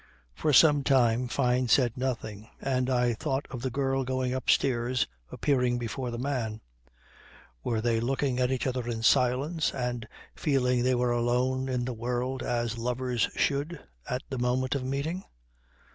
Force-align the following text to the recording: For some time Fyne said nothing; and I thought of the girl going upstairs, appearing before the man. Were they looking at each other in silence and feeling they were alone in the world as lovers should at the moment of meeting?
For 0.33 0.51
some 0.51 0.83
time 0.83 1.27
Fyne 1.27 1.67
said 1.67 1.95
nothing; 1.95 2.49
and 2.59 2.89
I 2.89 3.13
thought 3.13 3.45
of 3.51 3.61
the 3.61 3.69
girl 3.69 4.03
going 4.03 4.33
upstairs, 4.33 5.05
appearing 5.31 5.77
before 5.77 6.09
the 6.09 6.17
man. 6.17 6.59
Were 7.63 7.81
they 7.81 7.99
looking 7.99 8.39
at 8.39 8.49
each 8.49 8.65
other 8.65 8.87
in 8.87 9.03
silence 9.03 9.71
and 9.71 10.07
feeling 10.35 10.81
they 10.81 10.95
were 10.95 11.11
alone 11.11 11.69
in 11.69 11.85
the 11.85 11.93
world 11.93 12.41
as 12.41 12.79
lovers 12.79 13.29
should 13.35 13.79
at 14.09 14.23
the 14.29 14.39
moment 14.39 14.73
of 14.73 14.83
meeting? 14.83 15.23